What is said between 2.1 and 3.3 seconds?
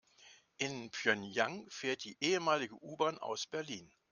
ehemalige U-Bahn